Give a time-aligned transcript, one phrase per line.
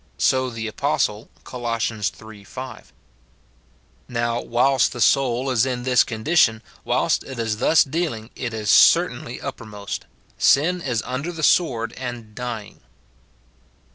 [0.17, 1.29] So the apostle.
[1.43, 1.63] Col.
[1.91, 2.43] iii.
[2.43, 2.93] 5.
[4.07, 8.71] Now, whilst the soul is in this condition, whilst it is thus dealing, it is
[8.71, 10.05] certainly uppermost;
[10.39, 12.79] sin is under the sword and dying.